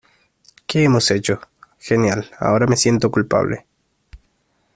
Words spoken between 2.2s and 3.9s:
ahora me siento culpable.